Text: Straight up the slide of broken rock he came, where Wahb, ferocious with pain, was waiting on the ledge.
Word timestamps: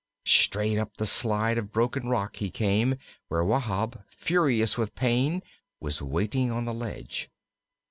Straight 0.25 0.79
up 0.79 0.97
the 0.97 1.05
slide 1.05 1.59
of 1.59 1.71
broken 1.71 2.09
rock 2.09 2.37
he 2.37 2.49
came, 2.49 2.95
where 3.27 3.43
Wahb, 3.45 4.01
ferocious 4.09 4.75
with 4.75 4.95
pain, 4.95 5.43
was 5.79 6.01
waiting 6.01 6.49
on 6.49 6.65
the 6.65 6.73
ledge. 6.73 7.29